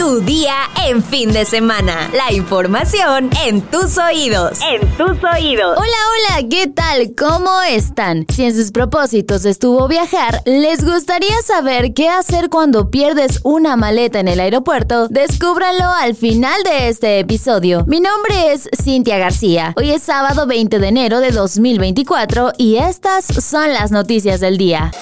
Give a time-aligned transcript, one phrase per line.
[0.00, 0.54] Tu día
[0.86, 2.10] en fin de semana.
[2.14, 4.58] La información en tus oídos.
[4.62, 5.76] En tus oídos.
[5.76, 7.14] Hola, hola, ¿qué tal?
[7.14, 8.24] ¿Cómo están?
[8.32, 14.20] Si en sus propósitos estuvo viajar, ¿les gustaría saber qué hacer cuando pierdes una maleta
[14.20, 15.06] en el aeropuerto?
[15.08, 17.84] Descúbranlo al final de este episodio.
[17.86, 19.74] Mi nombre es Cintia García.
[19.76, 24.92] Hoy es sábado 20 de enero de 2024 y estas son las noticias del día.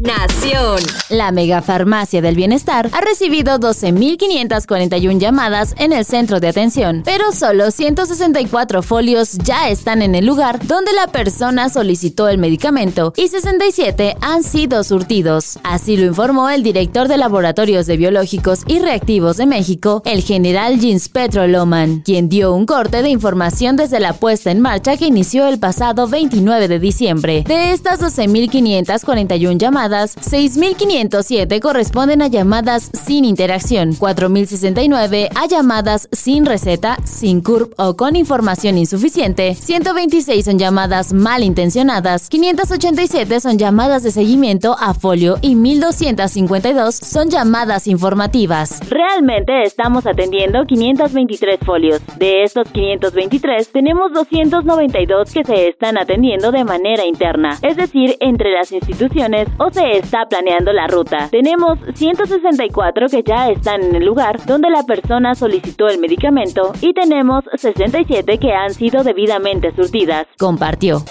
[0.00, 0.78] Nación.
[1.10, 7.70] La megafarmacia del bienestar ha recibido 12.541 llamadas en el centro de atención, pero solo
[7.70, 14.16] 164 folios ya están en el lugar donde la persona solicitó el medicamento y 67
[14.22, 15.58] han sido surtidos.
[15.64, 20.80] Así lo informó el director de Laboratorios de Biológicos y Reactivos de México, el general
[20.80, 25.08] Jens Petro Loman, quien dio un corte de información desde la puesta en marcha que
[25.08, 27.44] inició el pasado 29 de diciembre.
[27.46, 36.96] De estas 12.541 llamadas, 6.507 corresponden a llamadas sin interacción, 4.069 a llamadas sin receta,
[37.04, 44.76] sin CURP o con información insuficiente, 126 son llamadas malintencionadas, 587 son llamadas de seguimiento
[44.78, 48.80] a folio y 1.252 son llamadas informativas.
[48.88, 52.00] Realmente estamos atendiendo 523 folios.
[52.18, 58.52] De estos 523, tenemos 292 que se están atendiendo de manera interna, es decir, entre
[58.52, 61.28] las instituciones o está planeando la ruta.
[61.30, 66.92] Tenemos 164 que ya están en el lugar donde la persona solicitó el medicamento y
[66.92, 70.26] tenemos 67 que han sido debidamente surtidas.
[70.38, 71.02] Compartió.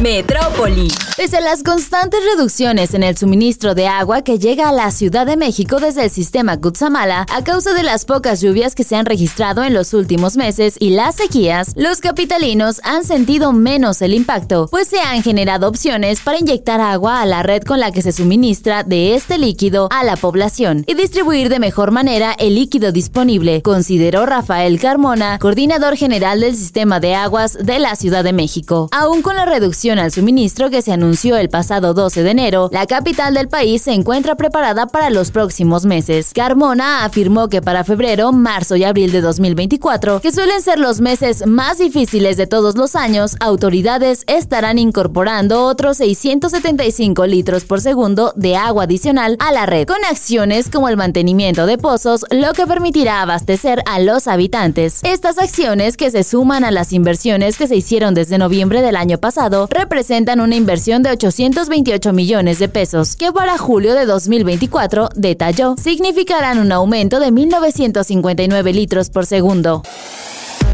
[0.00, 0.88] Metrópoli.
[1.16, 5.26] Pese a las constantes reducciones en el suministro de agua que llega a la Ciudad
[5.26, 9.06] de México desde el sistema Cutzamala a causa de las pocas lluvias que se han
[9.06, 14.68] registrado en los últimos meses y las sequías, los capitalinos han sentido menos el impacto,
[14.70, 18.12] pues se han generado opciones para inyectar agua a la red con la que se
[18.12, 23.62] suministra de este líquido a la población y distribuir de mejor manera el líquido disponible,
[23.62, 28.88] consideró Rafael Carmona, coordinador general del sistema de aguas de la Ciudad de México.
[28.92, 32.86] Aún con la reducción al suministro que se anunció el pasado 12 de enero, la
[32.86, 36.32] capital del país se encuentra preparada para los próximos meses.
[36.34, 41.46] Carmona afirmó que para febrero, marzo y abril de 2024, que suelen ser los meses
[41.46, 48.56] más difíciles de todos los años, autoridades estarán incorporando otros 675 litros por segundo de
[48.56, 53.22] agua adicional a la red, con acciones como el mantenimiento de pozos, lo que permitirá
[53.22, 55.00] abastecer a los habitantes.
[55.04, 59.18] Estas acciones que se suman a las inversiones que se hicieron desde noviembre del año
[59.18, 65.76] pasado representan una inversión de 828 millones de pesos, que para julio de 2024, detalló,
[65.80, 69.82] significarán un aumento de 1.959 litros por segundo.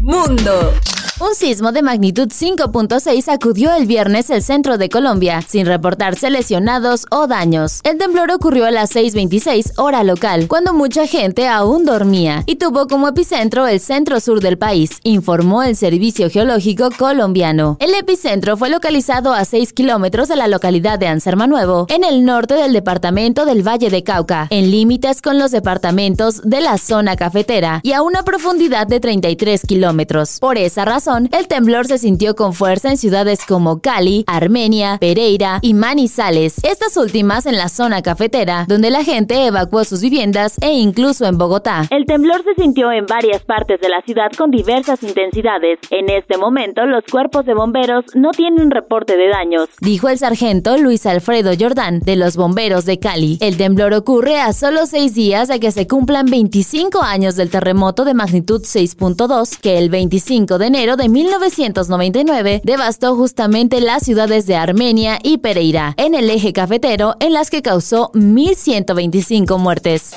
[0.05, 0.71] Mundo.
[1.17, 7.05] Un sismo de magnitud 5.6 sacudió el viernes el centro de Colombia, sin reportarse lesionados
[7.09, 7.79] o daños.
[7.85, 12.87] El temblor ocurrió a las 6.26 hora local, cuando mucha gente aún dormía, y tuvo
[12.87, 17.77] como epicentro el centro sur del país, informó el Servicio Geológico colombiano.
[17.79, 22.25] El epicentro fue localizado a 6 kilómetros de la localidad de Anserma Nuevo, en el
[22.25, 27.15] norte del departamento del Valle de Cauca, en límites con los departamentos de la zona
[27.15, 29.94] cafetera, y a una profundidad de 33 kilómetros.
[30.39, 35.59] Por esa razón, el temblor se sintió con fuerza en ciudades como Cali, Armenia, Pereira
[35.61, 40.73] y Manizales, estas últimas en la zona cafetera, donde la gente evacuó sus viviendas e
[40.73, 41.87] incluso en Bogotá.
[41.91, 45.79] El temblor se sintió en varias partes de la ciudad con diversas intensidades.
[45.89, 50.77] En este momento, los cuerpos de bomberos no tienen reporte de daños, dijo el sargento
[50.77, 53.37] Luis Alfredo Jordán de los bomberos de Cali.
[53.41, 58.05] El temblor ocurre a solo seis días de que se cumplan 25 años del terremoto
[58.05, 64.55] de magnitud 6.2 que el 25 de enero de 1999 devastó justamente las ciudades de
[64.55, 70.13] Armenia y Pereira, en el eje cafetero, en las que causó 1.125 muertes.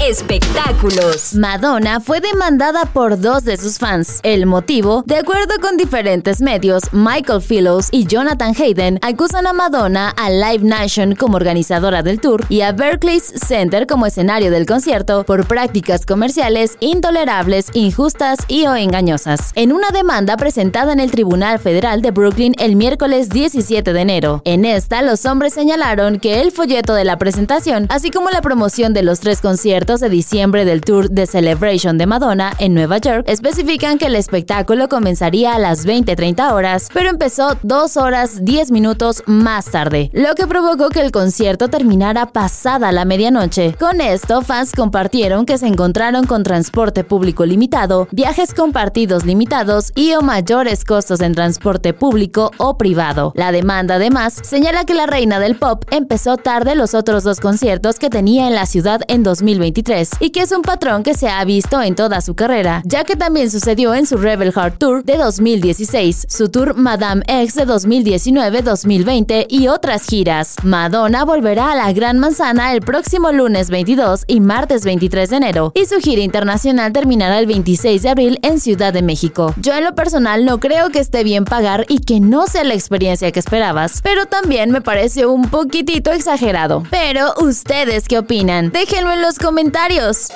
[0.00, 1.34] Espectáculos.
[1.34, 4.20] Madonna fue demandada por dos de sus fans.
[4.22, 10.10] El motivo, de acuerdo con diferentes medios, Michael Phillips y Jonathan Hayden acusan a Madonna,
[10.10, 15.24] a Live Nation como organizadora del tour y a Berkeley Center como escenario del concierto
[15.24, 19.50] por prácticas comerciales intolerables, injustas y o engañosas.
[19.56, 24.42] En una demanda presentada en el Tribunal Federal de Brooklyn el miércoles 17 de enero.
[24.44, 28.94] En esta, los hombres señalaron que el folleto de la presentación, así como la promoción
[28.94, 33.24] de los tres conciertos de diciembre del tour de Celebration de Madonna en Nueva York
[33.26, 39.22] especifican que el espectáculo comenzaría a las 20:30 horas, pero empezó 2 horas 10 minutos
[39.24, 43.74] más tarde, lo que provocó que el concierto terminara pasada la medianoche.
[43.80, 50.12] Con esto, fans compartieron que se encontraron con transporte público limitado, viajes compartidos limitados y
[50.12, 53.32] o mayores costos en transporte público o privado.
[53.36, 57.98] La demanda además señala que la reina del pop empezó tarde los otros dos conciertos
[57.98, 61.28] que tenía en la ciudad en 2021 2023 y que es un patrón que se
[61.28, 65.04] ha visto en toda su carrera, ya que también sucedió en su Rebel Heart Tour
[65.04, 70.56] de 2016, su tour Madame X de 2019-2020 y otras giras.
[70.62, 75.72] Madonna volverá a la Gran Manzana el próximo lunes 22 y martes 23 de enero
[75.74, 79.54] y su gira internacional terminará el 26 de abril en Ciudad de México.
[79.58, 82.74] Yo en lo personal no creo que esté bien pagar y que no sea la
[82.74, 86.82] experiencia que esperabas, pero también me parece un poquitito exagerado.
[86.90, 88.70] Pero, ¿ustedes qué opinan?
[88.70, 90.28] Déjenlo en los comentarios comentarios.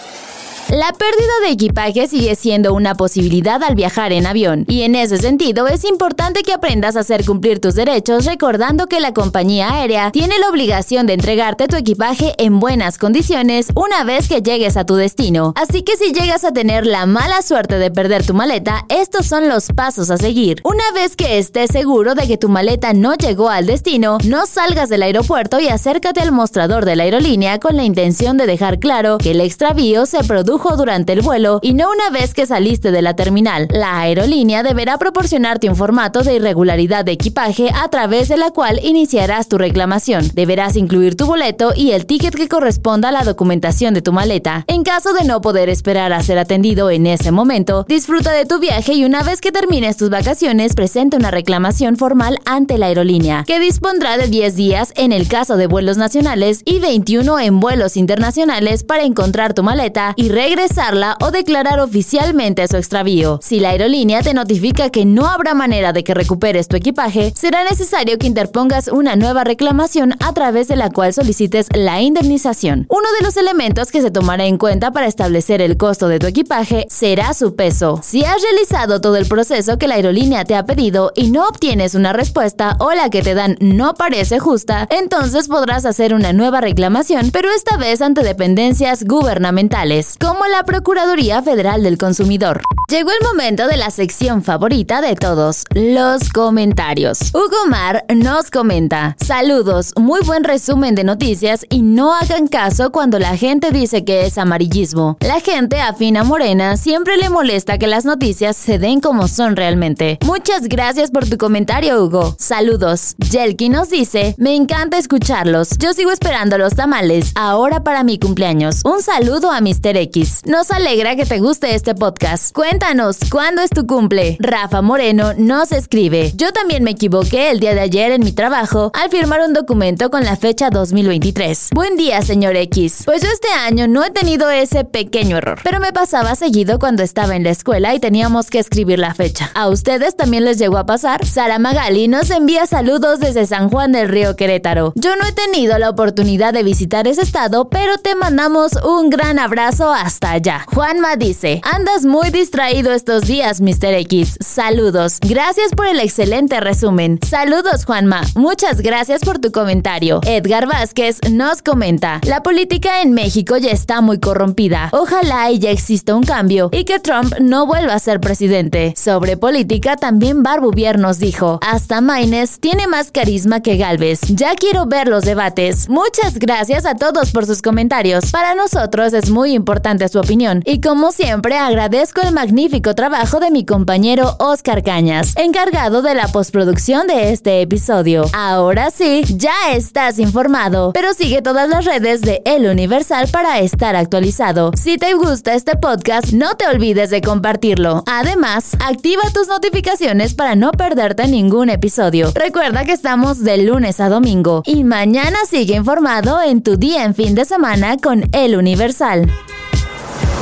[0.72, 5.18] La pérdida de equipaje sigue siendo una posibilidad al viajar en avión, y en ese
[5.18, 10.10] sentido es importante que aprendas a hacer cumplir tus derechos recordando que la compañía aérea
[10.12, 14.86] tiene la obligación de entregarte tu equipaje en buenas condiciones una vez que llegues a
[14.86, 15.52] tu destino.
[15.56, 19.50] Así que si llegas a tener la mala suerte de perder tu maleta, estos son
[19.50, 20.62] los pasos a seguir.
[20.64, 24.88] Una vez que estés seguro de que tu maleta no llegó al destino, no salgas
[24.88, 29.18] del aeropuerto y acércate al mostrador de la aerolínea con la intención de dejar claro
[29.18, 33.02] que el extravío se produjo durante el vuelo y no una vez que saliste de
[33.02, 33.68] la terminal.
[33.70, 38.80] La aerolínea deberá proporcionarte un formato de irregularidad de equipaje a través de la cual
[38.82, 40.30] iniciarás tu reclamación.
[40.34, 44.64] Deberás incluir tu boleto y el ticket que corresponda a la documentación de tu maleta.
[44.68, 48.58] En caso de no poder esperar a ser atendido en ese momento, disfruta de tu
[48.58, 53.44] viaje y una vez que termines tus vacaciones, presenta una reclamación formal ante la aerolínea,
[53.46, 57.96] que dispondrá de 10 días en el caso de vuelos nacionales y 21 en vuelos
[57.96, 63.40] internacionales para encontrar tu maleta y regresar regresarla o declarar oficialmente su extravío.
[63.42, 67.64] Si la aerolínea te notifica que no habrá manera de que recuperes tu equipaje, será
[67.64, 72.86] necesario que interpongas una nueva reclamación a través de la cual solicites la indemnización.
[72.90, 76.26] Uno de los elementos que se tomará en cuenta para establecer el costo de tu
[76.26, 78.00] equipaje será su peso.
[78.02, 81.94] Si has realizado todo el proceso que la aerolínea te ha pedido y no obtienes
[81.94, 86.60] una respuesta o la que te dan no parece justa, entonces podrás hacer una nueva
[86.60, 92.62] reclamación, pero esta vez ante dependencias gubernamentales, como la Procuraduría Federal del Consumidor.
[92.92, 97.32] Llegó el momento de la sección favorita de todos, los comentarios.
[97.32, 103.18] Hugo Mar nos comenta, saludos, muy buen resumen de noticias y no hagan caso cuando
[103.18, 105.16] la gente dice que es amarillismo.
[105.20, 110.18] La gente afina morena siempre le molesta que las noticias se den como son realmente.
[110.26, 112.36] Muchas gracias por tu comentario, Hugo.
[112.38, 113.14] Saludos.
[113.18, 115.78] Jelki nos dice, me encanta escucharlos.
[115.78, 118.82] Yo sigo esperando los tamales, ahora para mi cumpleaños.
[118.84, 119.96] Un saludo a Mr.
[119.96, 120.42] X.
[120.44, 122.54] Nos alegra que te guste este podcast.
[122.82, 124.36] Cuéntanos, ¿cuándo es tu cumple?
[124.40, 126.32] Rafa Moreno nos escribe.
[126.34, 130.10] Yo también me equivoqué el día de ayer en mi trabajo al firmar un documento
[130.10, 131.68] con la fecha 2023.
[131.72, 133.02] Buen día, señor X.
[133.04, 137.04] Pues yo este año no he tenido ese pequeño error, pero me pasaba seguido cuando
[137.04, 139.52] estaba en la escuela y teníamos que escribir la fecha.
[139.54, 141.24] ¿A ustedes también les llegó a pasar?
[141.24, 144.92] Sara Magali nos envía saludos desde San Juan del Río Querétaro.
[144.96, 149.38] Yo no he tenido la oportunidad de visitar ese estado, pero te mandamos un gran
[149.38, 150.64] abrazo hasta allá.
[150.66, 153.94] Juanma dice, andas muy distraído estos días, Mr.
[153.94, 154.38] X.
[154.40, 155.18] Saludos.
[155.20, 157.18] Gracias por el excelente resumen.
[157.22, 158.22] Saludos, Juanma.
[158.34, 160.20] Muchas gracias por tu comentario.
[160.24, 164.88] Edgar Vázquez nos comenta, la política en México ya está muy corrompida.
[164.92, 168.94] Ojalá y ya exista un cambio y que Trump no vuelva a ser presidente.
[168.96, 174.20] Sobre política también Barbuvier nos dijo, hasta Maines tiene más carisma que Galvez.
[174.28, 175.88] Ya quiero ver los debates.
[175.88, 178.30] Muchas gracias a todos por sus comentarios.
[178.32, 180.62] Para nosotros es muy importante su opinión.
[180.64, 182.51] Y como siempre, agradezco el magnífico
[182.94, 188.24] trabajo de mi compañero Oscar Cañas, encargado de la postproducción de este episodio.
[188.34, 193.96] Ahora sí, ya estás informado, pero sigue todas las redes de El Universal para estar
[193.96, 194.72] actualizado.
[194.76, 198.04] Si te gusta este podcast, no te olvides de compartirlo.
[198.06, 202.32] Además, activa tus notificaciones para no perderte ningún episodio.
[202.34, 207.14] Recuerda que estamos de lunes a domingo y mañana sigue informado en tu día en
[207.14, 209.30] fin de semana con El Universal.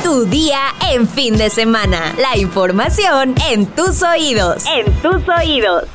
[0.03, 2.15] Tu día en fin de semana.
[2.17, 4.65] La información en tus oídos.
[4.67, 5.87] En tus oídos.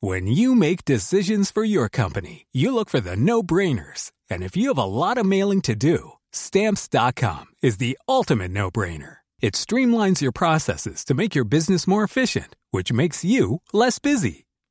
[0.00, 4.12] When you make decisions for your company, you look for the no-brainers.
[4.30, 9.16] And if you have a lot of mailing to do, stamps.com is the ultimate no-brainer.
[9.40, 14.47] It streamlines your processes to make your business more efficient, which makes you less busy.